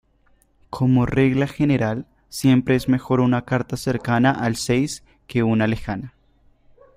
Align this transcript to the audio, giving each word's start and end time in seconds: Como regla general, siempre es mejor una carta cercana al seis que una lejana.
Como 0.71 1.05
regla 1.05 1.45
general, 1.45 2.07
siempre 2.27 2.75
es 2.75 2.89
mejor 2.89 3.19
una 3.19 3.45
carta 3.45 3.77
cercana 3.77 4.31
al 4.31 4.55
seis 4.55 5.03
que 5.27 5.43
una 5.43 5.67
lejana. 5.67 6.15